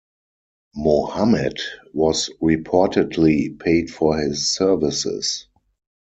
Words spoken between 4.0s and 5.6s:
his services.